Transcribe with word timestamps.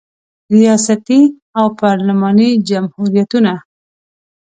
ریاستي 0.55 1.21
او 1.59 1.65
پارلماني 1.79 2.49
جمهوریتونه 2.69 3.53